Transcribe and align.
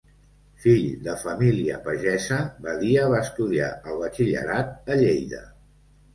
Fill 0.61 0.85
de 1.07 1.13
família 1.23 1.75
pagesa, 1.87 2.39
Badia 2.65 3.05
va 3.13 3.21
estudiar 3.27 3.69
el 3.93 4.01
batxillerat 4.01 4.93
a 4.97 5.01
Lleida. 5.05 5.45